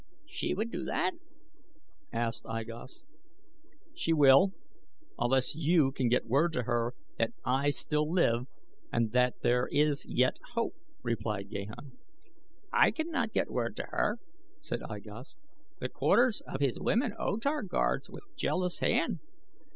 [0.25, 1.11] "She would do that?"
[2.11, 3.03] asked I Gos.
[3.93, 4.51] "She will,
[5.19, 8.47] unless you can get word to her that I still live
[8.91, 11.99] and that there is yet hope," replied Gahan.
[12.73, 14.17] "I cannot get word to her,"
[14.63, 15.35] said I Gos.
[15.77, 19.19] "The quarters of his women O Tar guards with jealous hand.